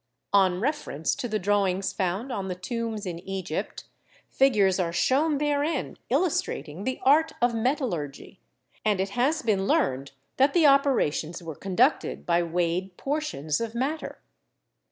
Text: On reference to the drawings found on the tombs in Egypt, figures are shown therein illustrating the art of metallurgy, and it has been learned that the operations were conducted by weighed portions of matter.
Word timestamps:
On 0.33 0.59
reference 0.59 1.13
to 1.13 1.27
the 1.27 1.37
drawings 1.37 1.93
found 1.93 2.31
on 2.31 2.47
the 2.47 2.55
tombs 2.55 3.05
in 3.05 3.19
Egypt, 3.19 3.83
figures 4.27 4.79
are 4.79 4.91
shown 4.91 5.37
therein 5.37 5.95
illustrating 6.09 6.85
the 6.85 6.99
art 7.03 7.33
of 7.39 7.53
metallurgy, 7.53 8.39
and 8.83 8.99
it 8.99 9.09
has 9.09 9.43
been 9.43 9.67
learned 9.67 10.13
that 10.37 10.55
the 10.55 10.65
operations 10.65 11.43
were 11.43 11.53
conducted 11.53 12.25
by 12.25 12.41
weighed 12.41 12.97
portions 12.97 13.61
of 13.61 13.75
matter. 13.75 14.17